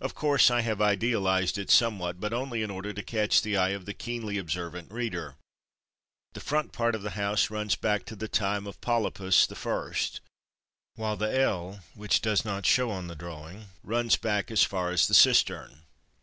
Of 0.00 0.14
course 0.14 0.50
I 0.50 0.62
have 0.62 0.80
idealized 0.80 1.58
it 1.58 1.68
somewhat, 1.70 2.18
but 2.18 2.32
only 2.32 2.62
in 2.62 2.70
order 2.70 2.94
to 2.94 3.02
catch 3.02 3.42
the 3.42 3.58
eye 3.58 3.68
of 3.76 3.84
the 3.84 3.92
keenly 3.92 4.38
observant 4.38 4.90
reader. 4.90 5.36
The 6.32 6.40
front 6.40 6.72
part 6.72 6.94
of 6.94 7.02
the 7.02 7.10
house 7.10 7.50
runs 7.50 7.74
back 7.76 8.06
to 8.06 8.16
the 8.16 8.26
time 8.26 8.66
of 8.66 8.80
Polypus 8.80 9.46
the 9.46 9.54
First, 9.54 10.22
while 10.94 11.18
the 11.18 11.30
L, 11.38 11.80
which 11.92 12.22
does 12.22 12.42
not 12.42 12.64
show 12.64 12.90
in 12.98 13.08
the 13.08 13.14
drawing, 13.14 13.66
runs 13.82 14.16
back 14.16 14.50
as 14.50 14.62
far 14.64 14.92
as 14.92 15.06
the 15.06 15.14
cistern. 15.14 15.82